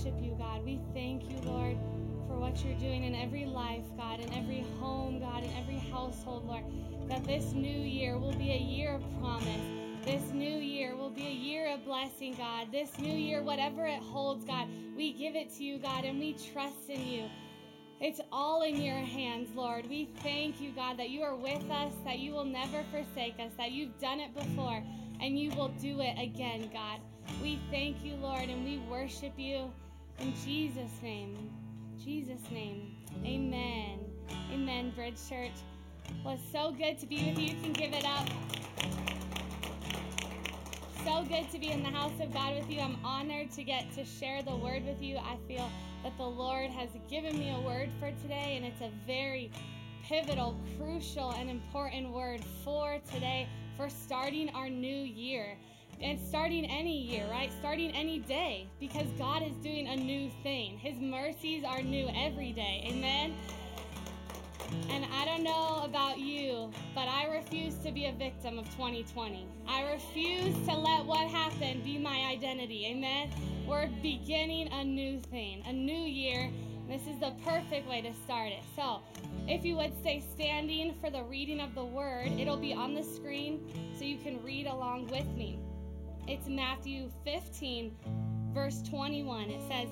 [0.00, 0.64] worship you, God.
[0.64, 1.76] We thank you, Lord,
[2.26, 6.46] for what you're doing in every life, God, in every home, God, in every household,
[6.46, 6.64] Lord.
[7.08, 9.60] That this new year will be a year of promise.
[10.04, 12.68] This new year will be a year of blessing, God.
[12.72, 16.32] This new year, whatever it holds, God, we give it to you, God, and we
[16.32, 17.24] trust in you.
[18.00, 19.86] It's all in your hands, Lord.
[19.86, 23.52] We thank you, God, that you are with us, that you will never forsake us,
[23.58, 24.82] that you've done it before,
[25.20, 27.00] and you will do it again, God.
[27.42, 29.70] We thank you, Lord, and we worship you
[30.20, 31.50] in Jesus' name.
[32.02, 32.96] Jesus' name.
[33.24, 33.98] Amen.
[34.52, 35.52] Amen, Bridge Church.
[36.24, 37.54] Well, it's so good to be with you.
[37.54, 38.28] You can give it up.
[41.04, 42.80] So good to be in the house of God with you.
[42.80, 45.16] I'm honored to get to share the word with you.
[45.16, 45.68] I feel
[46.04, 49.50] that the Lord has given me a word for today, and it's a very
[50.04, 55.56] pivotal, crucial, and important word for today for starting our new year.
[56.02, 57.52] And starting any year, right?
[57.60, 60.78] Starting any day, because God is doing a new thing.
[60.78, 62.86] His mercies are new every day.
[62.90, 63.34] Amen.
[64.88, 69.46] And I don't know about you, but I refuse to be a victim of 2020.
[69.66, 72.86] I refuse to let what happened be my identity.
[72.86, 73.30] Amen.
[73.66, 76.50] We're beginning a new thing, a new year.
[76.88, 78.62] This is the perfect way to start it.
[78.74, 79.00] So,
[79.46, 83.02] if you would stay standing for the reading of the word, it'll be on the
[83.04, 83.60] screen
[83.98, 85.58] so you can read along with me.
[86.26, 87.96] It's Matthew 15,
[88.54, 89.50] verse 21.
[89.50, 89.88] It says,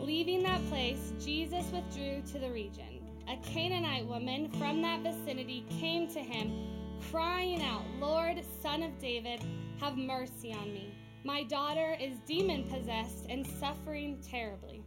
[0.00, 3.00] Leaving that place, Jesus withdrew to the region.
[3.28, 9.44] A Canaanite woman from that vicinity came to him, crying out, Lord, son of David,
[9.80, 10.94] have mercy on me.
[11.24, 14.82] My daughter is demon possessed and suffering terribly.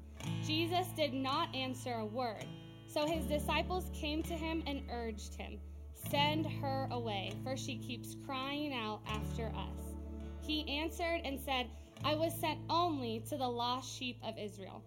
[0.46, 2.46] Jesus did not answer a word.
[2.88, 5.60] So his disciples came to him and urged him,
[6.10, 9.89] Send her away, for she keeps crying out after us.
[10.50, 11.68] He answered and said,
[12.04, 14.84] I was sent only to the lost sheep of Israel.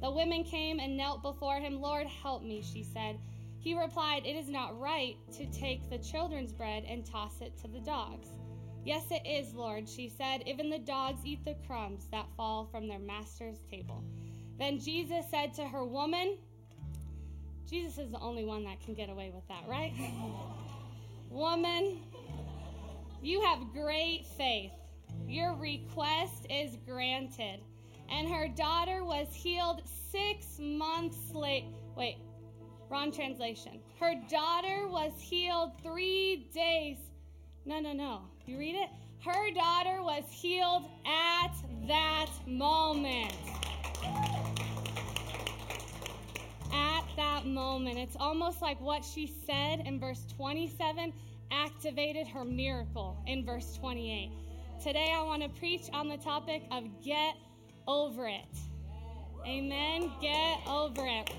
[0.00, 1.82] The women came and knelt before him.
[1.82, 3.18] Lord, help me, she said.
[3.58, 7.68] He replied, It is not right to take the children's bread and toss it to
[7.68, 8.28] the dogs.
[8.86, 10.44] Yes, it is, Lord, she said.
[10.46, 14.02] Even the dogs eat the crumbs that fall from their master's table.
[14.58, 16.38] Then Jesus said to her, Woman,
[17.68, 19.92] Jesus is the only one that can get away with that, right?
[21.28, 22.00] Woman,
[23.20, 24.72] you have great faith.
[25.32, 27.60] Your request is granted.
[28.10, 31.64] And her daughter was healed six months late.
[31.96, 32.18] Wait,
[32.90, 33.80] wrong translation.
[33.98, 36.98] Her daughter was healed three days.
[37.64, 38.20] No, no, no.
[38.44, 38.90] You read it?
[39.24, 41.54] Her daughter was healed at
[41.88, 43.32] that moment.
[46.74, 47.96] At that moment.
[47.96, 51.10] It's almost like what she said in verse 27
[51.50, 54.30] activated her miracle in verse 28.
[54.82, 57.36] Today, I want to preach on the topic of get
[57.86, 58.48] over it.
[59.46, 60.10] Amen.
[60.20, 61.30] Get over it.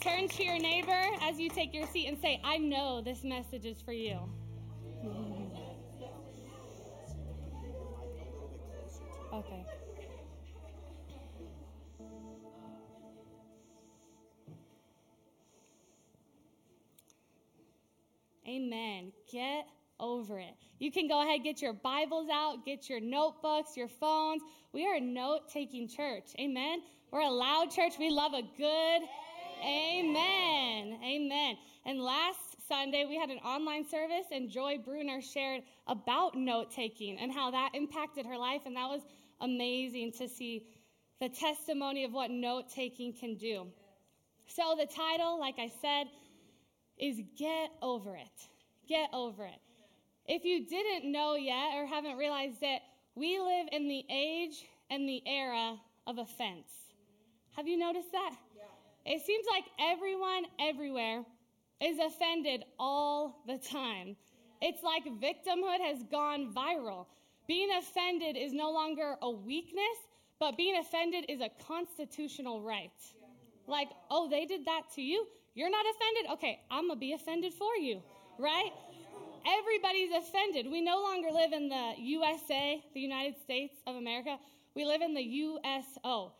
[0.00, 3.64] Turn to your neighbor as you take your seat and say, I know this message
[3.64, 4.16] is for you.
[9.32, 9.66] Okay.
[18.46, 19.10] Amen.
[19.32, 19.66] Get
[20.02, 20.54] over it.
[20.78, 24.42] You can go ahead, get your Bibles out, get your notebooks, your phones.
[24.74, 26.34] We are a note taking church.
[26.38, 26.80] Amen.
[27.10, 27.94] We're a loud church.
[27.98, 29.08] We love a good
[29.62, 30.98] Amen.
[31.04, 31.56] Amen.
[31.86, 37.18] And last Sunday, we had an online service, and Joy Bruner shared about note taking
[37.18, 38.62] and how that impacted her life.
[38.66, 39.02] And that was
[39.40, 40.66] amazing to see
[41.20, 43.68] the testimony of what note taking can do.
[44.46, 46.08] So, the title, like I said,
[46.98, 48.48] is Get Over It.
[48.88, 49.60] Get Over It.
[50.26, 52.82] If you didn't know yet or haven't realized it,
[53.14, 56.68] we live in the age and the era of offense.
[57.56, 58.34] Have you noticed that?
[58.56, 59.14] Yeah.
[59.14, 61.24] It seems like everyone everywhere
[61.80, 64.16] is offended all the time.
[64.60, 67.06] It's like victimhood has gone viral.
[67.48, 69.98] Being offended is no longer a weakness,
[70.38, 72.90] but being offended is a constitutional right.
[73.66, 75.26] Like, oh, they did that to you?
[75.54, 76.32] You're not offended?
[76.34, 78.02] Okay, I'm to be offended for you,
[78.38, 78.70] right?
[79.44, 80.70] Everybody's offended.
[80.70, 84.38] We no longer live in the USA, the United States of America.
[84.74, 86.32] We live in the USO,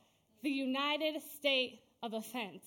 [0.43, 2.65] the United State of Offense.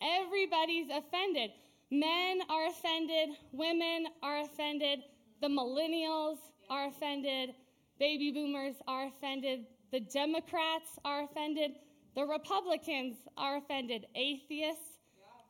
[0.00, 1.50] Everybody's offended.
[1.90, 5.00] Men are offended, women are offended,
[5.40, 6.38] the millennials
[6.70, 7.50] are offended,
[7.98, 11.72] baby boomers are offended, the Democrats are offended,
[12.14, 15.00] the Republicans are offended, atheists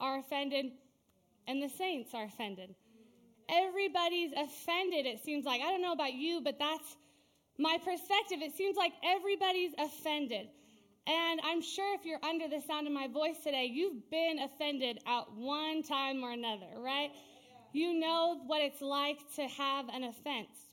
[0.00, 0.73] are offended,
[1.47, 2.75] and the saints are offended.
[3.50, 5.61] Everybody's offended, it seems like.
[5.61, 6.97] I don't know about you, but that's
[7.58, 8.38] my perspective.
[8.41, 10.49] It seems like everybody's offended.
[11.06, 14.99] And I'm sure if you're under the sound of my voice today, you've been offended
[15.06, 17.11] at one time or another, right?
[17.73, 20.70] You know what it's like to have an offense.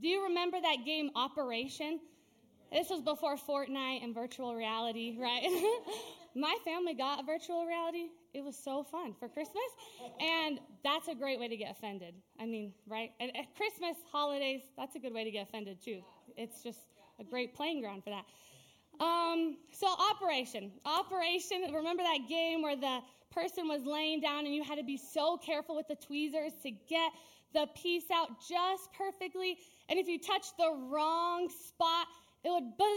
[0.00, 2.00] Do you remember that game Operation?
[2.74, 5.46] This was before Fortnite and virtual reality, right?
[6.34, 8.06] my family got virtual reality.
[8.34, 9.62] It was so fun for Christmas.
[10.20, 12.14] And that's a great way to get offended.
[12.40, 13.12] I mean, right?
[13.20, 16.00] And at Christmas, holidays, that's a good way to get offended too.
[16.36, 16.80] It's just
[17.20, 18.24] a great playing ground for that.
[18.98, 20.72] Um, so, Operation.
[20.84, 22.98] Operation, remember that game where the
[23.30, 26.72] person was laying down and you had to be so careful with the tweezers to
[26.72, 27.12] get
[27.52, 29.58] the piece out just perfectly.
[29.88, 32.08] And if you touched the wrong spot,
[32.44, 32.88] it would buzz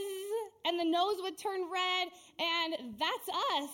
[0.65, 2.07] and the nose would turn red.
[2.39, 3.69] And that's us.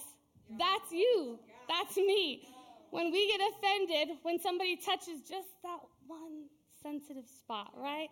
[0.58, 1.40] That's you.
[1.68, 2.48] That's me.
[2.92, 6.46] When we get offended, when somebody touches just that one
[6.84, 8.10] sensitive spot, right?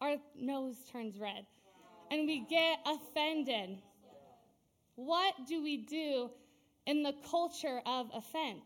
[0.00, 1.44] Our nose turns red
[2.10, 3.78] and we get offended.
[4.94, 6.30] What do we do
[6.86, 8.64] in the culture of offense?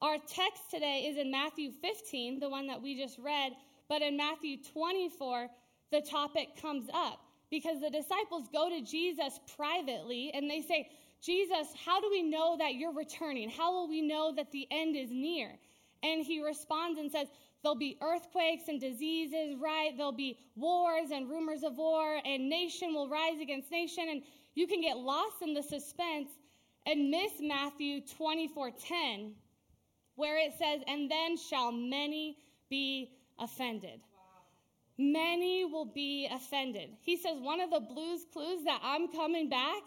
[0.00, 3.52] Our text today is in Matthew 15, the one that we just read,
[3.88, 5.48] but in Matthew 24,
[5.92, 7.20] the topic comes up
[7.52, 10.88] because the disciples go to Jesus privately and they say,
[11.22, 13.50] Jesus, how do we know that you're returning?
[13.50, 15.50] How will we know that the end is near?
[16.02, 17.28] And he responds and says,
[17.62, 19.92] There'll be earthquakes and diseases, right?
[19.96, 24.08] There'll be wars and rumors of war, and nation will rise against nation.
[24.08, 24.22] And
[24.54, 26.30] you can get lost in the suspense
[26.86, 29.34] and miss Matthew 24:10,
[30.16, 32.38] where it says, And then shall many
[32.68, 34.00] be offended.
[34.98, 36.90] Many will be offended.
[37.00, 39.82] He says, One of the blues clues that I'm coming back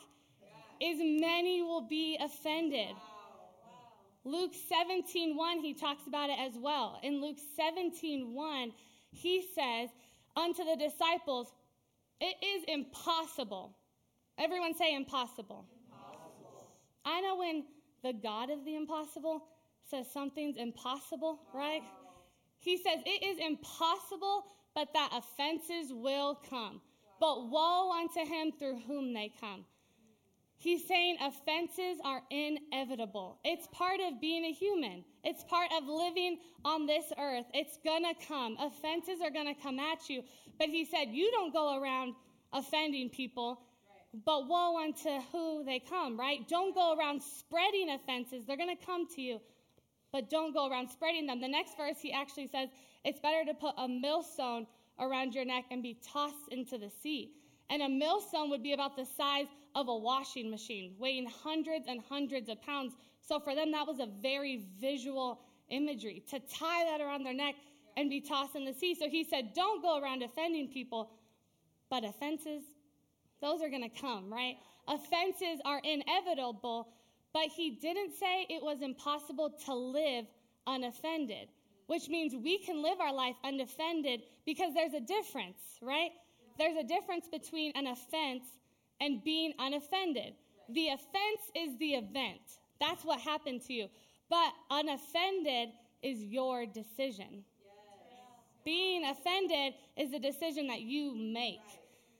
[0.81, 2.96] is many will be offended.
[4.24, 7.00] Luke 17:1 he talks about it as well.
[7.04, 8.74] In Luke 17:1
[9.12, 9.90] he says,
[10.36, 11.54] Unto the disciples,
[12.19, 13.75] it is impossible.
[14.38, 15.66] Everyone say impossible.
[15.86, 16.68] impossible.
[17.06, 17.66] I know when
[18.04, 19.46] the God of the impossible
[19.90, 21.84] says something's impossible, right?
[22.60, 26.81] He says, It is impossible, but that offenses will come.
[27.19, 29.66] But woe unto him through whom they come.
[30.57, 33.39] He's saying offenses are inevitable.
[33.44, 35.04] It's part of being a human.
[35.24, 37.45] It's part of living on this earth.
[37.54, 38.57] It's gonna come.
[38.60, 40.24] Offenses are gonna come at you.
[40.57, 42.16] But he said, You don't go around
[42.54, 43.60] offending people,
[44.25, 46.48] but woe unto who they come, right?
[46.48, 48.45] Don't go around spreading offenses.
[48.45, 49.42] They're gonna come to you,
[50.12, 51.42] but don't go around spreading them.
[51.42, 52.69] The next verse, he actually says,
[53.06, 54.68] It's better to put a millstone
[55.00, 57.31] around your neck and be tossed into the sea.
[57.69, 62.02] And a millstone would be about the size of a washing machine, weighing hundreds and
[62.10, 62.94] hundreds of pounds.
[63.22, 67.56] So for them, that was a very visual imagery to tie that around their neck
[67.98, 68.96] and be tossed in the sea.
[68.96, 71.12] So he said, Don't go around offending people,
[71.90, 72.63] but offenses,
[73.42, 74.56] those are going to come, right?
[74.88, 76.90] Offenses are inevitable,
[77.34, 80.25] but he didn't say it was impossible to live
[80.68, 81.50] unoffended,
[81.88, 86.12] which means we can live our life undefended because there's a difference, right?
[86.58, 88.46] there's a difference between an offense
[89.02, 90.34] and being unoffended.
[90.70, 92.42] The offense is the event.
[92.80, 93.88] That's what happened to you.
[94.30, 95.69] But unoffended
[96.02, 97.44] is your decision.
[98.64, 101.62] Being offended is a decision that you make.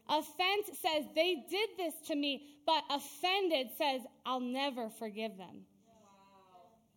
[0.08, 5.66] Offense says, they did this to me, but offended says, I'll never forgive them.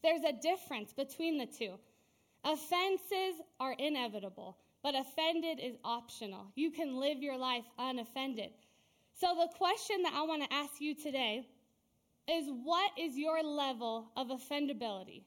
[0.03, 1.79] There's a difference between the two.
[2.45, 6.47] Offenses are inevitable, but offended is optional.
[6.55, 8.51] You can live your life unoffended.
[9.15, 11.47] So, the question that I want to ask you today
[12.29, 15.23] is what is your level of offendability?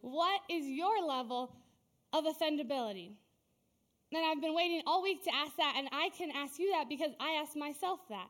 [0.00, 1.52] What is your level
[2.12, 3.10] of offendability?
[4.12, 6.88] And I've been waiting all week to ask that, and I can ask you that
[6.88, 8.28] because I asked myself that.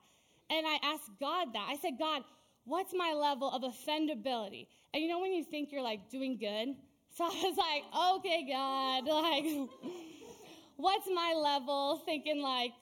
[0.51, 1.69] And I asked God that.
[1.71, 2.23] I said, God,
[2.65, 4.67] what's my level of offendability?
[4.93, 6.75] And you know when you think you're like doing good?
[7.17, 7.85] So I was like,
[8.17, 9.69] okay, God, like
[10.79, 12.01] what's my level?
[12.05, 12.73] Thinking like,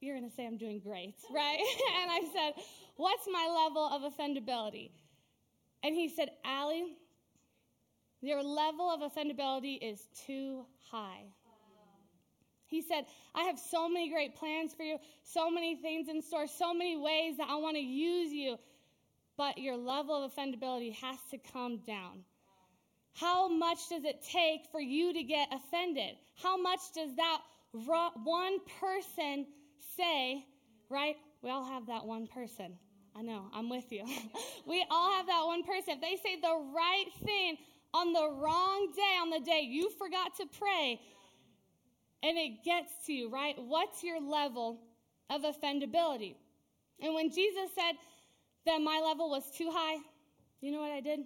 [0.00, 1.58] you're going to say I'm doing great, right?
[2.02, 2.64] and I said,
[2.96, 4.90] what's my level of offendability?
[5.82, 6.96] And he said, Allie,
[8.22, 11.24] your level of offendability is too high.
[12.66, 16.46] He said, I have so many great plans for you, so many things in store,
[16.46, 18.58] so many ways that I want to use you,
[19.36, 22.24] but your level of offendability has to come down.
[23.14, 26.16] How much does it take for you to get offended?
[26.42, 27.40] How much does that
[27.72, 29.46] one person
[29.96, 30.44] say,
[30.88, 31.16] right?
[31.42, 32.78] We all have that one person.
[33.16, 34.04] I know, I'm with you.
[34.66, 35.94] we all have that one person.
[35.94, 37.56] If they say the right thing
[37.92, 41.00] on the wrong day, on the day you forgot to pray,
[42.22, 43.54] and it gets to you, right?
[43.58, 44.80] What's your level
[45.28, 46.36] of offendability?
[47.02, 47.94] And when Jesus said,
[48.66, 49.98] that my level was too high,
[50.60, 51.20] you know what I did?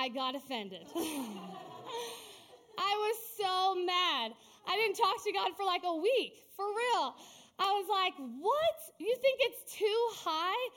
[0.00, 0.86] I got offended.
[0.96, 4.32] I was so mad.
[4.66, 7.14] I didn't talk to God for like a week, for real.
[7.58, 8.76] I was like, what?
[8.98, 10.70] You think it's too high?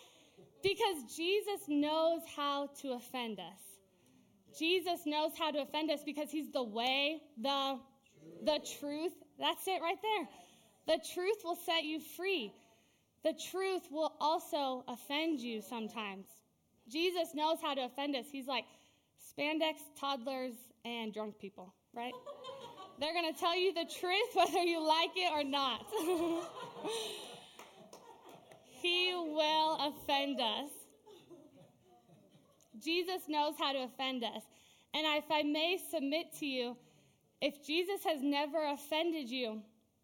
[0.62, 3.62] Because Jesus knows how to offend us.
[4.60, 7.80] Jesus knows how to offend us because he's the way, the
[8.44, 9.14] the truth.
[9.40, 10.28] That's it right there.
[10.98, 12.54] The truth will set you free.
[13.24, 16.26] The truth will also offend you sometimes.
[16.90, 18.26] Jesus knows how to offend us.
[18.30, 18.66] He's like
[19.38, 20.54] spandex toddlers
[20.86, 22.14] and drunk people, right?
[23.00, 25.86] They're going to tell you the truth whether you like it or not.
[28.82, 30.70] he will offend us.
[32.84, 34.44] Jesus knows how to offend us.
[34.94, 36.76] And if I may submit to you,
[37.42, 39.62] if Jesus has never offended you,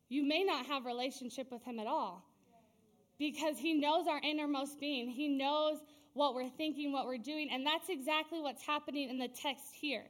[0.07, 2.25] you may not have relationship with him at all.
[3.19, 5.09] Because he knows our innermost being.
[5.09, 5.77] He knows
[6.13, 10.06] what we're thinking, what we're doing, and that's exactly what's happening in the text here.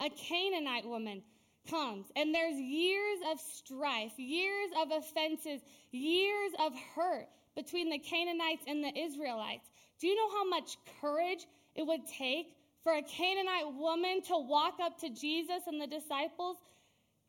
[0.00, 1.22] A Canaanite woman
[1.68, 8.62] comes, and there's years of strife, years of offenses, years of hurt between the Canaanites
[8.66, 9.68] and the Israelites.
[10.00, 14.74] Do you know how much courage it would take for a Canaanite woman to walk
[14.80, 16.56] up to Jesus and the disciples?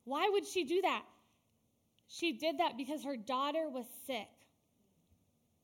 [0.05, 1.03] Why would she do that?
[2.07, 4.27] She did that because her daughter was sick.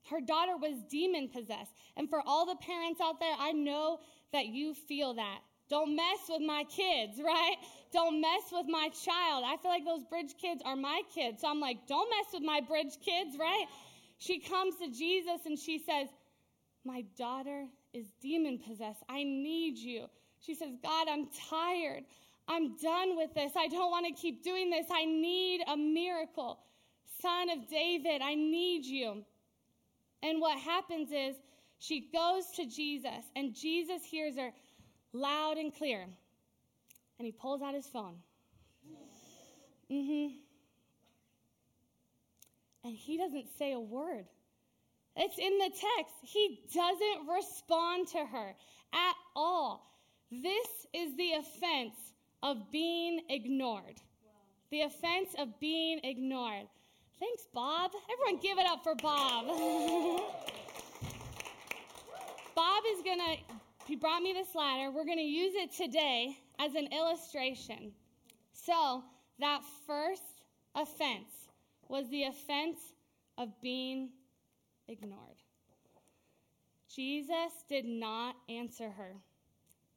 [0.09, 1.71] Her daughter was demon possessed.
[1.97, 3.99] And for all the parents out there, I know
[4.31, 5.39] that you feel that.
[5.67, 7.55] Don't mess with my kids, right?
[7.91, 9.43] Don't mess with my child.
[9.45, 11.41] I feel like those bridge kids are my kids.
[11.41, 13.65] So I'm like, don't mess with my bridge kids, right?
[14.17, 16.07] She comes to Jesus and she says,
[16.85, 19.03] My daughter is demon possessed.
[19.09, 20.05] I need you.
[20.39, 22.03] She says, God, I'm tired.
[22.47, 23.53] I'm done with this.
[23.57, 24.85] I don't want to keep doing this.
[24.91, 26.59] I need a miracle.
[27.21, 29.23] Son of David, I need you.
[30.25, 31.35] And what happens is
[31.77, 34.51] she goes to Jesus, and Jesus hears her
[35.13, 36.01] loud and clear.
[37.19, 38.15] And he pulls out his phone.
[39.91, 40.27] Mm hmm.
[42.85, 44.25] And he doesn't say a word.
[45.15, 46.15] It's in the text.
[46.23, 48.55] He doesn't respond to her
[48.93, 49.91] at all.
[50.31, 51.95] This is the offense
[52.41, 54.01] of being ignored.
[54.71, 56.67] The offense of being ignored.
[57.19, 57.91] Thanks, Bob.
[58.11, 59.45] Everyone give it up for Bob.
[62.55, 63.37] Bob is going to,
[63.85, 64.91] he brought me this ladder.
[64.91, 67.93] We're going to use it today as an illustration.
[68.53, 69.03] So,
[69.39, 70.43] that first
[70.75, 71.31] offense
[71.87, 72.79] was the offense
[73.37, 74.09] of being
[74.87, 75.41] ignored.
[76.93, 79.15] Jesus did not answer her.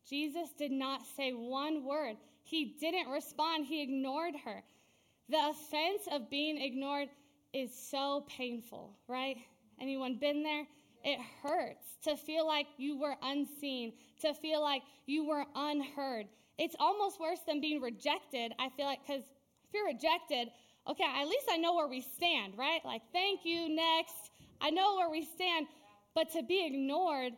[0.09, 2.17] Jesus did not say one word.
[2.43, 3.67] He didn't respond.
[3.67, 4.63] He ignored her.
[5.29, 7.09] The offense of being ignored
[7.53, 9.37] is so painful, right?
[9.81, 10.65] Anyone been there?
[11.05, 13.93] It hurts to feel like you were unseen,
[14.23, 16.27] to feel like you were unheard.
[16.59, 20.49] It's almost worse than being rejected, I feel like, because if you're rejected,
[20.89, 22.81] okay, at least I know where we stand, right?
[22.85, 24.31] Like, thank you, next.
[24.61, 25.67] I know where we stand.
[26.15, 27.35] But to be ignored,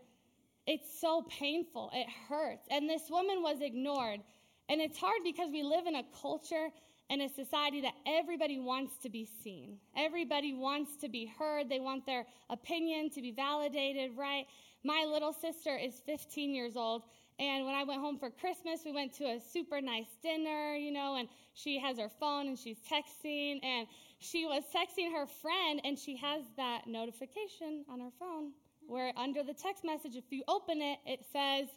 [0.66, 1.90] it's so painful.
[1.92, 2.66] It hurts.
[2.70, 4.20] And this woman was ignored.
[4.68, 6.68] And it's hard because we live in a culture
[7.10, 9.76] and a society that everybody wants to be seen.
[9.96, 11.68] Everybody wants to be heard.
[11.68, 14.46] They want their opinion to be validated, right?
[14.84, 17.02] My little sister is 15 years old.
[17.40, 20.92] And when I went home for Christmas, we went to a super nice dinner, you
[20.92, 23.58] know, and she has her phone and she's texting.
[23.64, 23.86] And
[24.20, 28.52] she was texting her friend, and she has that notification on her phone
[28.86, 31.68] where under the text message, if you open it, it says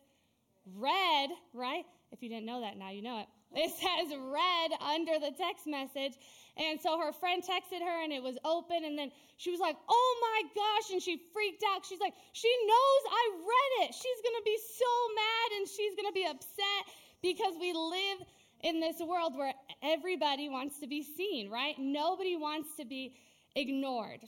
[0.75, 1.85] read, right?
[2.11, 3.27] If you didn't know that, now you know it.
[3.55, 6.17] It says read under the text message.
[6.57, 8.85] And so her friend texted her and it was open.
[8.85, 10.91] And then she was like, oh my gosh.
[10.91, 11.85] And she freaked out.
[11.85, 13.93] She's like, she knows I read it.
[13.93, 16.83] She's going to be so mad and she's going to be upset
[17.21, 18.27] because we live
[18.61, 21.75] in this world where everybody wants to be seen, right?
[21.77, 23.15] Nobody wants to be
[23.55, 24.19] ignored.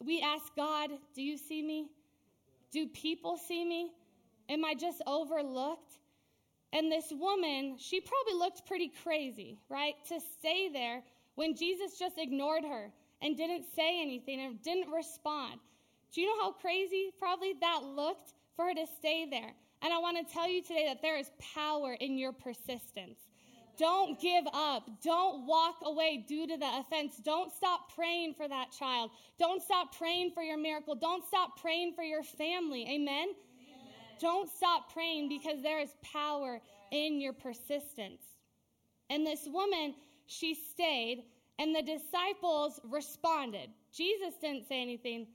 [0.00, 1.88] We ask God, do you see me?
[2.72, 3.90] Do people see me?
[4.48, 5.83] Am I just overlooked?
[6.74, 9.94] And this woman, she probably looked pretty crazy, right?
[10.08, 11.02] To stay there
[11.36, 15.60] when Jesus just ignored her and didn't say anything and didn't respond.
[16.12, 19.52] Do you know how crazy probably that looked for her to stay there?
[19.82, 23.20] And I want to tell you today that there is power in your persistence.
[23.78, 24.88] Don't give up.
[25.02, 27.16] Don't walk away due to the offense.
[27.24, 29.10] Don't stop praying for that child.
[29.38, 30.94] Don't stop praying for your miracle.
[30.94, 32.86] Don't stop praying for your family.
[32.88, 33.28] Amen?
[34.20, 38.22] Don't stop praying because there is power in your persistence.
[39.10, 39.94] And this woman,
[40.26, 41.24] she stayed,
[41.58, 43.68] and the disciples responded.
[43.92, 45.26] Jesus didn't say anything.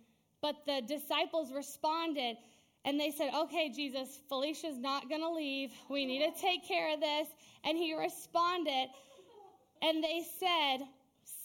[0.41, 2.37] But the disciples responded
[2.85, 5.71] and they said, Okay, Jesus, Felicia's not going to leave.
[5.89, 7.27] We need to take care of this.
[7.63, 8.87] And he responded
[9.81, 10.87] and they said,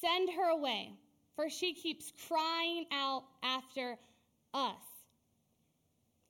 [0.00, 0.92] Send her away,
[1.34, 3.96] for she keeps crying out after
[4.52, 4.74] us.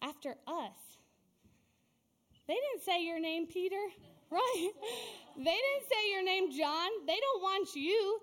[0.00, 0.93] After us.
[2.46, 3.80] They didn't say your name, Peter,
[4.30, 4.70] right?
[5.36, 6.88] They didn't say your name, John.
[7.06, 8.20] They don't want you.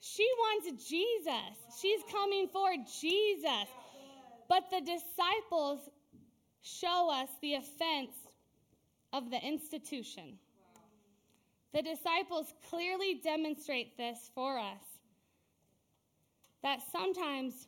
[0.00, 1.80] She wants Jesus.
[1.80, 3.68] She's coming for Jesus.
[4.48, 5.88] But the disciples
[6.62, 8.14] show us the offense
[9.12, 10.38] of the institution.
[11.72, 14.82] The disciples clearly demonstrate this for us
[16.62, 17.66] that sometimes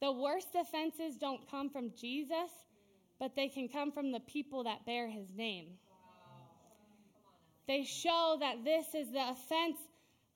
[0.00, 2.50] the worst offenses don't come from Jesus,
[3.18, 5.68] but they can come from the people that bear his name.
[7.66, 9.78] They show that this is the offense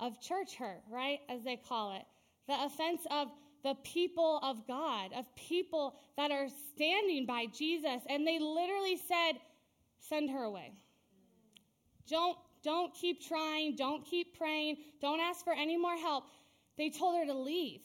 [0.00, 1.20] of church hurt, right?
[1.28, 2.02] As they call it.
[2.48, 3.28] The offense of
[3.62, 8.02] the people of God, of people that are standing by Jesus.
[8.08, 9.38] And they literally said,
[10.00, 10.72] send her away.
[12.08, 13.76] Don't, don't keep trying.
[13.76, 14.78] Don't keep praying.
[15.00, 16.24] Don't ask for any more help.
[16.76, 17.80] They told her to leave.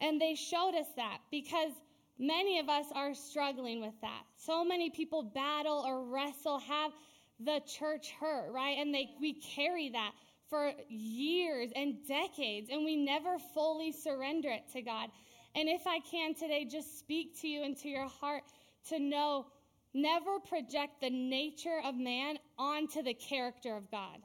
[0.00, 1.72] And they showed us that because
[2.18, 4.22] many of us are struggling with that.
[4.36, 6.92] So many people battle or wrestle, have
[7.40, 8.78] the church hurt, right?
[8.78, 10.12] And they, we carry that
[10.48, 15.10] for years and decades, and we never fully surrender it to God.
[15.54, 18.42] And if I can today, just speak to you into your heart
[18.88, 19.46] to know
[19.92, 24.18] never project the nature of man onto the character of God.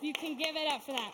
[0.00, 1.12] You can give it up for that.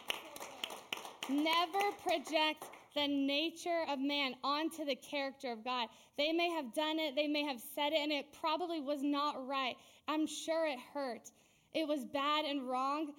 [1.31, 5.89] Never project the nature of man onto the character of God.
[6.17, 9.47] They may have done it, they may have said it, and it probably was not
[9.47, 9.77] right.
[10.09, 11.31] I'm sure it hurt.
[11.75, 13.13] It was bad and wrong,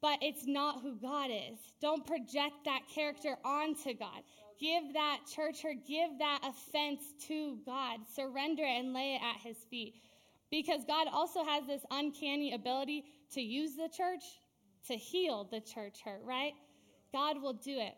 [0.00, 1.58] but it's not who God is.
[1.80, 4.22] Don't project that character onto God.
[4.58, 8.00] Give that church or give that offense to God.
[8.14, 9.94] Surrender it and lay it at his feet.
[10.50, 14.24] Because God also has this uncanny ability to use the church
[14.88, 16.52] to heal the church hurt, right?
[17.12, 17.94] God will do it.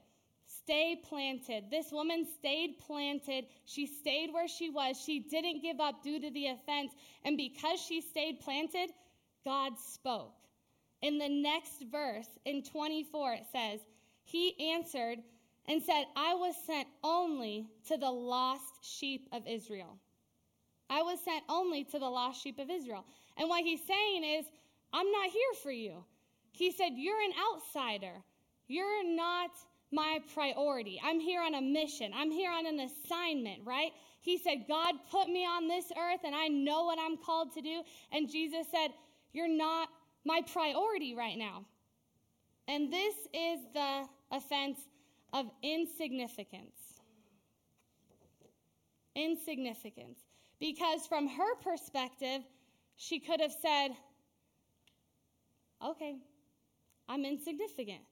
[0.65, 1.65] Stay planted.
[1.71, 3.47] This woman stayed planted.
[3.65, 5.01] She stayed where she was.
[5.01, 6.93] She didn't give up due to the offense.
[7.25, 8.91] And because she stayed planted,
[9.45, 10.35] God spoke.
[11.01, 13.81] In the next verse, in 24, it says,
[14.25, 15.19] He answered
[15.69, 19.99] and said, I was sent only to the lost sheep of Israel.
[20.89, 23.05] I was sent only to the lost sheep of Israel.
[23.37, 24.47] And what he's saying is,
[24.93, 26.05] I'm not here for you.
[26.53, 28.23] He said, You're an outsider.
[28.69, 29.51] You're not
[29.93, 31.01] my priority.
[31.05, 32.13] I'm here on a mission.
[32.15, 33.93] I'm here on an assignment, right?
[34.21, 37.61] He said, God put me on this earth and I know what I'm called to
[37.61, 37.83] do.
[38.13, 38.93] And Jesus said,
[39.33, 39.89] You're not
[40.25, 41.65] my priority right now.
[42.69, 44.79] And this is the offense
[45.33, 46.77] of insignificance.
[49.15, 50.21] Insignificance.
[50.61, 52.43] Because from her perspective,
[52.97, 53.89] she could have said,
[55.85, 56.17] Okay,
[57.09, 58.03] I'm insignificant.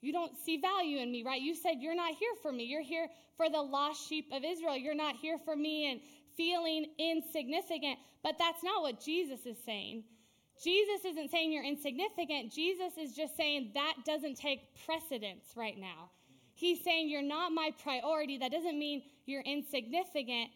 [0.00, 1.40] You don't see value in me, right?
[1.40, 2.64] You said you're not here for me.
[2.64, 4.76] You're here for the lost sheep of Israel.
[4.76, 6.00] You're not here for me and
[6.36, 7.98] feeling insignificant.
[8.22, 10.04] But that's not what Jesus is saying.
[10.62, 12.52] Jesus isn't saying you're insignificant.
[12.52, 16.10] Jesus is just saying that doesn't take precedence right now.
[16.54, 18.36] He's saying you're not my priority.
[18.36, 20.50] That doesn't mean you're insignificant.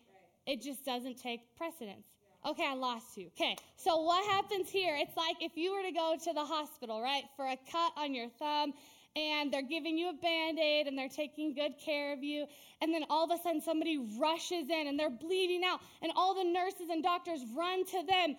[0.46, 2.06] It just doesn't take precedence.
[2.46, 3.28] Okay, I lost you.
[3.28, 4.94] Okay, so what happens here?
[4.98, 8.14] It's like if you were to go to the hospital, right, for a cut on
[8.14, 8.74] your thumb,
[9.16, 12.46] and they're giving you a band aid and they're taking good care of you.
[12.80, 16.34] And then all of a sudden, somebody rushes in and they're bleeding out, and all
[16.34, 18.36] the nurses and doctors run to them.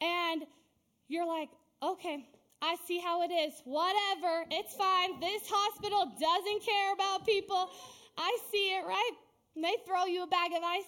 [0.00, 0.42] And
[1.08, 1.48] you're like,
[1.82, 2.26] okay,
[2.60, 3.54] I see how it is.
[3.64, 5.20] Whatever, it's fine.
[5.20, 7.70] This hospital doesn't care about people.
[8.18, 9.12] I see it, right?
[9.54, 10.84] And they throw you a bag of ice.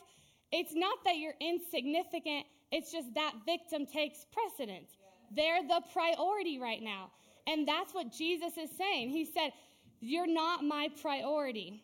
[0.51, 4.91] It's not that you're insignificant, it's just that victim takes precedence.
[5.35, 7.11] They're the priority right now.
[7.49, 9.09] And that's what Jesus is saying.
[9.09, 9.53] He said,
[10.01, 11.83] You're not my priority.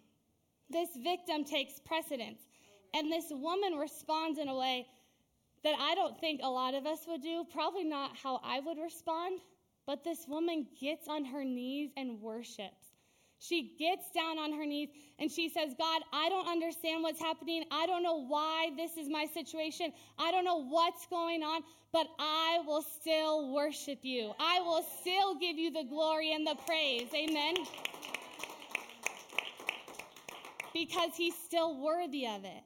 [0.70, 2.42] This victim takes precedence.
[2.94, 4.86] And this woman responds in a way
[5.64, 8.78] that I don't think a lot of us would do, probably not how I would
[8.78, 9.40] respond,
[9.86, 12.93] but this woman gets on her knees and worships.
[13.46, 17.64] She gets down on her knees and she says, God, I don't understand what's happening.
[17.70, 19.92] I don't know why this is my situation.
[20.18, 21.60] I don't know what's going on,
[21.92, 24.32] but I will still worship you.
[24.40, 27.08] I will still give you the glory and the praise.
[27.14, 27.54] Amen.
[30.72, 32.62] Because he's still worthy of it.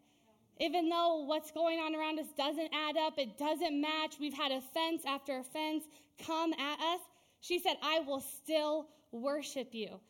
[0.61, 4.53] Even though what's going on around us doesn't add up, it doesn't match, we've had
[4.53, 5.85] offense after offense
[6.25, 7.01] come at us,
[7.41, 10.01] she said, I will still worship you.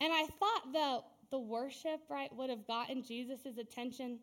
[0.00, 4.18] And I thought the, the worship, right, would have gotten Jesus' attention.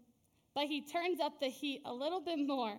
[0.54, 2.78] But he turns up the heat a little bit more.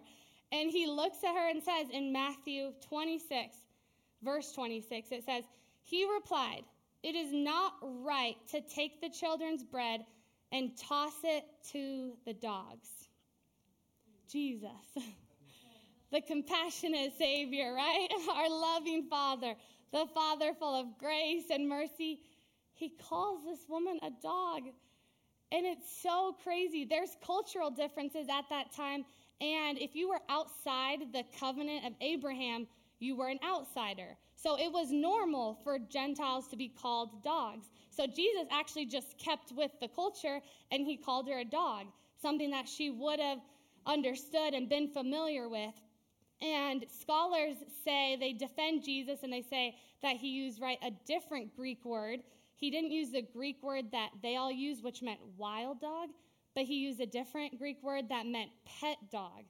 [0.52, 3.56] And he looks at her and says in Matthew 26,
[4.22, 5.44] verse 26, it says,
[5.82, 6.62] He replied,
[7.02, 10.04] It is not right to take the children's bread
[10.52, 12.88] and toss it to the dogs.
[14.30, 14.70] Jesus,
[16.12, 18.08] the compassionate Savior, right?
[18.32, 19.54] Our loving Father,
[19.92, 22.20] the Father full of grace and mercy.
[22.76, 24.62] He calls this woman a dog.
[25.50, 26.84] And it's so crazy.
[26.84, 29.04] There's cultural differences at that time.
[29.40, 32.66] And if you were outside the covenant of Abraham,
[32.98, 34.16] you were an outsider.
[34.34, 37.66] So it was normal for Gentiles to be called dogs.
[37.90, 41.86] So Jesus actually just kept with the culture and he called her a dog,
[42.20, 43.38] something that she would have
[43.86, 45.74] understood and been familiar with.
[46.42, 51.56] And scholars say they defend Jesus and they say that he used right a different
[51.56, 52.20] Greek word
[52.56, 56.08] he didn't use the Greek word that they all use, which meant wild dog,
[56.54, 59.44] but he used a different Greek word that meant pet dog.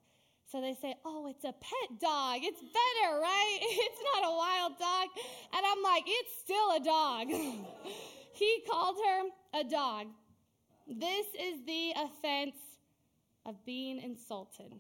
[0.50, 2.38] So they say, oh, it's a pet dog.
[2.42, 3.58] It's better, right?
[3.62, 5.08] It's not a wild dog.
[5.54, 7.28] And I'm like, it's still a dog.
[8.32, 10.06] he called her a dog.
[10.88, 12.56] This is the offense
[13.44, 14.74] of being insulted.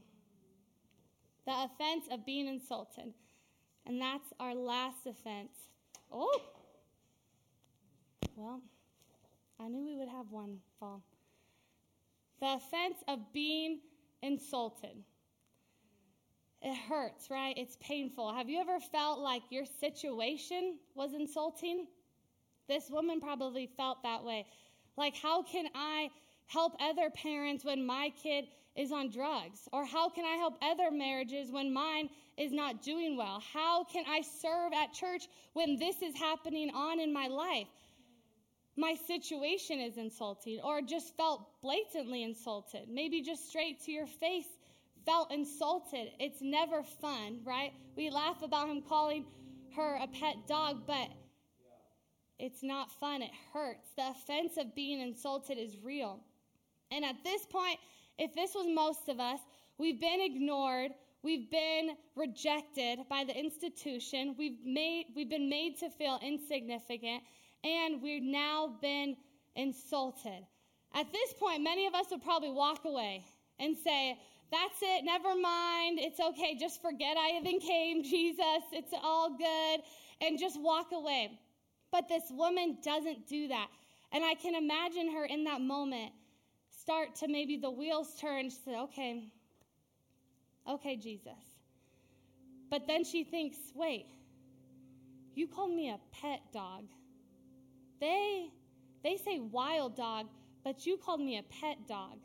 [1.46, 3.12] The offense of being insulted.
[3.86, 5.52] And that's our last offense.
[6.12, 6.40] Oh,
[8.36, 8.60] well,
[9.58, 11.02] I knew we would have one fall.
[12.40, 13.80] The offense of being
[14.22, 15.02] insulted.
[16.60, 17.56] It hurts, right?
[17.56, 18.32] It's painful.
[18.32, 21.86] Have you ever felt like your situation was insulting?
[22.68, 24.46] This woman probably felt that way.
[24.96, 26.10] Like, how can I
[26.46, 29.68] help other parents when my kid is on drugs?
[29.72, 33.42] Or how can I help other marriages when mine is not doing well?
[33.52, 37.68] How can I serve at church when this is happening on in my life?
[38.76, 44.46] My situation is insulting or just felt blatantly insulted, maybe just straight to your face
[45.06, 46.10] felt insulted.
[46.18, 47.72] It's never fun, right?
[47.96, 49.24] We laugh about him calling
[49.76, 51.08] her a pet dog, but
[52.38, 53.22] it's not fun.
[53.22, 53.90] It hurts.
[53.96, 56.20] The offense of being insulted is real.
[56.90, 57.78] And at this point,
[58.18, 59.40] if this was most of us,
[59.78, 65.90] we've been ignored, we've been rejected by the institution, we've made we've been made to
[65.90, 67.22] feel insignificant,
[67.66, 69.16] and we've now been
[69.56, 70.46] insulted.
[70.94, 73.24] At this point, many of us would probably walk away
[73.58, 74.18] and say,
[74.50, 79.80] That's it, never mind, it's okay, just forget I even came, Jesus, it's all good,
[80.20, 81.38] and just walk away.
[81.90, 83.68] But this woman doesn't do that.
[84.12, 86.12] And I can imagine her in that moment
[86.80, 88.50] start to maybe the wheels turn.
[88.50, 89.24] She said, Okay,
[90.68, 91.32] okay, Jesus.
[92.70, 94.06] But then she thinks, Wait,
[95.34, 96.84] you called me a pet dog.
[98.00, 98.50] They
[99.02, 100.26] they say wild dog,
[100.64, 102.18] but you called me a pet dog.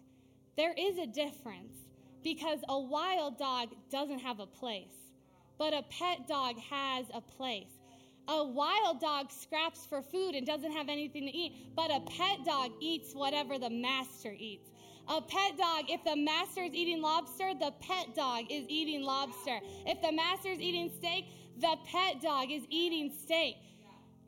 [0.58, 1.78] There is a difference
[2.24, 5.12] because a wild dog doesn't have a place,
[5.58, 7.80] but a pet dog has a place.
[8.28, 12.46] A wild dog scraps for food and doesn't have anything to eat, but a pet
[12.46, 14.70] dog eats whatever the master eats.
[15.08, 19.60] A pet dog, if the master is eating lobster, the pet dog is eating lobster.
[19.86, 21.26] If the master is eating steak,
[21.60, 23.56] the pet dog is eating steak.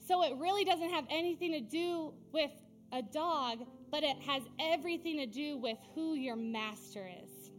[0.06, 2.52] So it really doesn't have anything to do with
[2.92, 7.52] a dog, but it has everything to do with who your master is.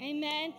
[0.00, 0.54] Amen.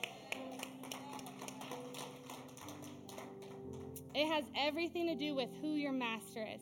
[4.14, 6.62] It has everything to do with who your master is.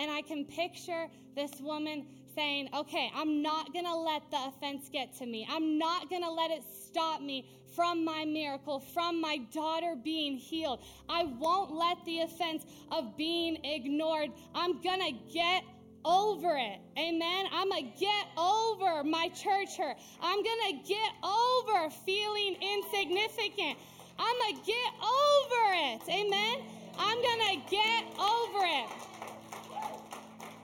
[0.00, 4.88] And I can picture this woman saying, Okay, I'm not going to let the offense
[4.90, 5.46] get to me.
[5.48, 10.36] I'm not going to let it stop me from my miracle, from my daughter being
[10.36, 10.82] healed.
[11.08, 14.30] I won't let the offense of being ignored.
[14.54, 15.64] I'm going to get
[16.04, 16.80] over it.
[16.98, 17.46] Amen.
[17.52, 19.98] I'm going to get over my church hurt.
[20.22, 23.78] I'm going to get over feeling insignificant.
[24.18, 26.00] I'm going to get over it.
[26.08, 26.64] Amen.
[26.98, 29.09] I'm going to get over it.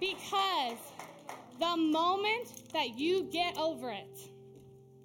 [0.01, 0.79] Because
[1.59, 4.19] the moment that you get over it,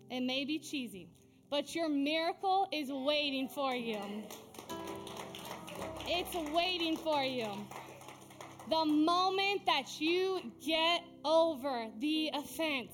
[0.09, 1.09] it may be cheesy,
[1.49, 3.99] but your miracle is waiting for you.
[6.07, 7.47] It's waiting for you.
[8.69, 12.91] The moment that you get over the offense.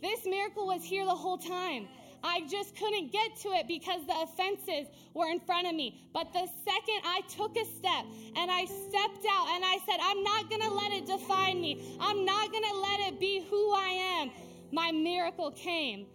[0.00, 1.88] This miracle was here the whole time.
[2.24, 6.00] I just couldn't get to it because the offenses were in front of me.
[6.14, 10.22] But the second I took a step and I stepped out and I said, I'm
[10.24, 13.72] not going to let it define me, I'm not going to let it be who
[13.74, 14.30] I am,
[14.72, 16.06] my miracle came.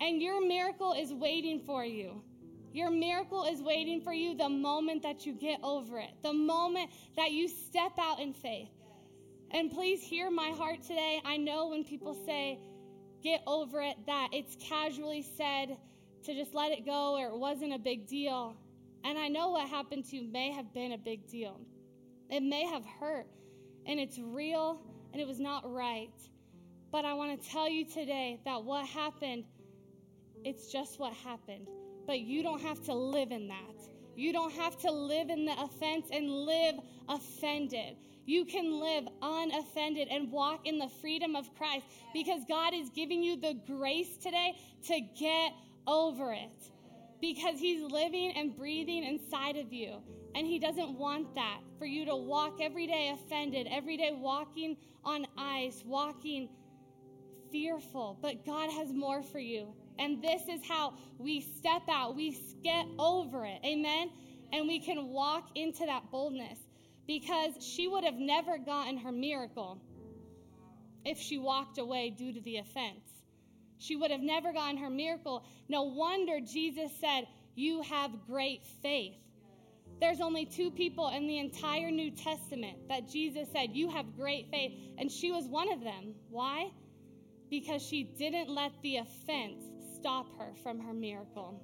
[0.00, 2.22] And your miracle is waiting for you.
[2.72, 6.90] Your miracle is waiting for you the moment that you get over it, the moment
[7.16, 8.70] that you step out in faith.
[9.50, 11.20] And please hear my heart today.
[11.24, 12.60] I know when people say,
[13.22, 15.76] get over it, that it's casually said
[16.24, 18.56] to just let it go or it wasn't a big deal.
[19.04, 21.60] And I know what happened to you may have been a big deal.
[22.28, 23.26] It may have hurt,
[23.86, 24.80] and it's real,
[25.12, 26.12] and it was not right.
[26.92, 29.44] But I want to tell you today that what happened,
[30.44, 31.66] it's just what happened.
[32.06, 33.88] But you don't have to live in that.
[34.16, 36.74] You don't have to live in the offense and live
[37.08, 37.96] offended.
[38.30, 43.24] You can live unoffended and walk in the freedom of Christ because God is giving
[43.24, 45.50] you the grace today to get
[45.88, 46.70] over it
[47.20, 49.96] because He's living and breathing inside of you.
[50.36, 54.76] And He doesn't want that for you to walk every day offended, every day walking
[55.04, 56.50] on ice, walking
[57.50, 58.16] fearful.
[58.22, 59.74] But God has more for you.
[59.98, 63.58] And this is how we step out, we get over it.
[63.64, 64.12] Amen?
[64.52, 66.60] And we can walk into that boldness
[67.10, 69.82] because she would have never gotten her miracle
[71.04, 73.24] if she walked away due to the offense.
[73.78, 75.42] She would have never gotten her miracle.
[75.68, 79.16] No wonder Jesus said, You have great faith.
[80.00, 84.48] There's only two people in the entire New Testament that Jesus said, You have great
[84.52, 84.70] faith.
[84.96, 86.14] And she was one of them.
[86.28, 86.70] Why?
[87.50, 89.64] Because she didn't let the offense
[89.96, 91.60] stop her from her miracle.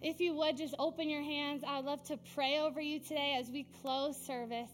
[0.00, 3.50] If you would just open your hands, I'd love to pray over you today as
[3.50, 4.70] we close service.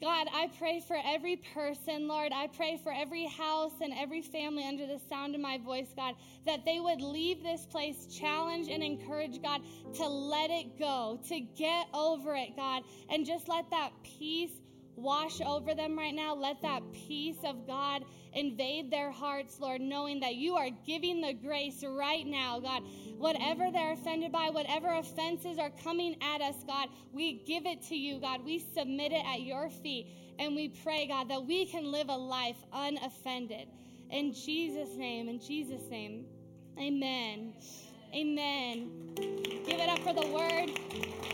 [0.00, 2.32] God, I pray for every person, Lord.
[2.32, 6.14] I pray for every house and every family under the sound of my voice, God,
[6.46, 9.62] that they would leave this place challenged and encouraged, God,
[9.94, 14.50] to let it go, to get over it, God, and just let that peace
[14.96, 16.34] wash over them right now.
[16.34, 21.32] Let that peace of God invade their hearts, Lord, knowing that you are giving the
[21.32, 22.82] grace right now, God.
[23.18, 27.96] Whatever they're offended by, whatever offenses are coming at us, God, we give it to
[27.96, 28.44] you, God.
[28.44, 30.08] We submit it at your feet.
[30.38, 33.68] And we pray, God, that we can live a life unoffended.
[34.10, 36.24] In Jesus' name, in Jesus' name,
[36.78, 37.54] amen.
[38.12, 38.90] Amen.
[39.16, 41.33] Give it up for the word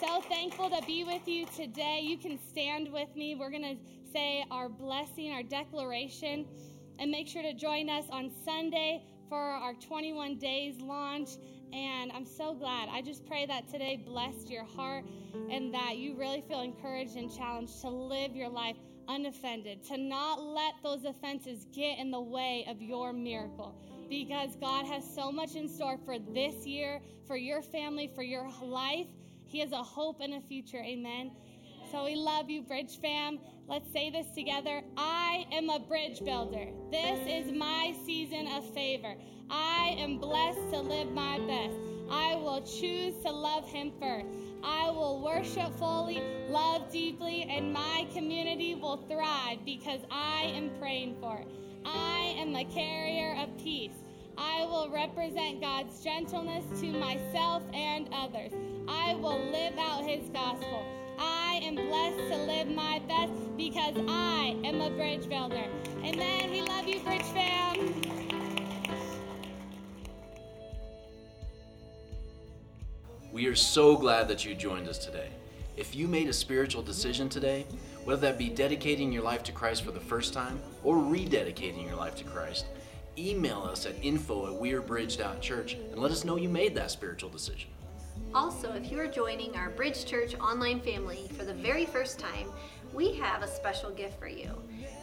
[0.00, 2.00] so thankful to be with you today.
[2.02, 3.34] You can stand with me.
[3.34, 3.76] We're going to
[4.12, 6.46] say our blessing, our declaration,
[7.00, 11.30] and make sure to join us on Sunday for our 21 days launch.
[11.72, 12.88] And I'm so glad.
[12.90, 15.04] I just pray that today blessed your heart
[15.50, 18.76] and that you really feel encouraged and challenged to live your life
[19.08, 23.74] unoffended, to not let those offenses get in the way of your miracle.
[24.08, 28.48] Because God has so much in store for this year, for your family, for your
[28.62, 29.06] life.
[29.48, 30.78] He has a hope and a future.
[30.78, 31.32] Amen.
[31.90, 33.38] So we love you, Bridge fam.
[33.66, 34.82] Let's say this together.
[34.98, 36.68] I am a bridge builder.
[36.90, 39.14] This is my season of favor.
[39.50, 41.76] I am blessed to live my best.
[42.10, 44.26] I will choose to love him first.
[44.62, 51.16] I will worship fully, love deeply, and my community will thrive because I am praying
[51.20, 51.48] for it.
[51.86, 53.92] I am a carrier of peace.
[54.36, 58.52] I will represent God's gentleness to myself and others.
[58.88, 60.82] I will live out his gospel.
[61.18, 65.66] I am blessed to live my best because I am a bridge builder.
[66.02, 66.50] Amen.
[66.50, 68.18] We love you, Bridge fam.
[73.30, 75.28] We are so glad that you joined us today.
[75.76, 77.66] If you made a spiritual decision today,
[78.04, 81.96] whether that be dedicating your life to Christ for the first time or rededicating your
[81.96, 82.64] life to Christ,
[83.18, 87.68] email us at info at wearebridge.church and let us know you made that spiritual decision.
[88.34, 92.48] Also, if you are joining our Bridge Church online family for the very first time,
[92.92, 94.50] we have a special gift for you.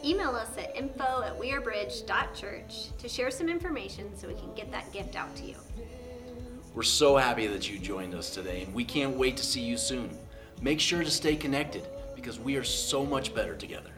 [0.04, 4.92] Email us at info at wearebridge.church to share some information so we can get that
[4.94, 5.56] gift out to you.
[6.76, 9.78] We're so happy that you joined us today, and we can't wait to see you
[9.78, 10.16] soon.
[10.62, 13.92] Make sure to stay connected because we are so much better together.